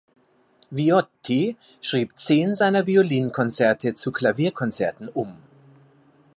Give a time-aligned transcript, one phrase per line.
[0.71, 5.37] Viotti schrieb zehn seiner Violinkonzerte zu Klavierkonzerten um.